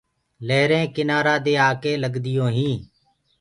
لهرينٚ 0.47 0.91
ڪنآرآ 0.95 1.35
دي 1.45 1.53
آڪي 1.69 1.91
لگديونٚ 2.03 2.55
هينٚ۔ 2.57 2.83